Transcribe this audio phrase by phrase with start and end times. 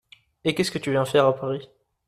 [0.45, 1.69] Et qu’est-ce que tu viens faire à Paris?